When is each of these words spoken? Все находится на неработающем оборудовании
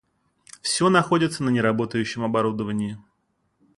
Все 0.61 0.89
находится 0.89 1.43
на 1.43 1.49
неработающем 1.51 2.23
оборудовании 2.23 2.97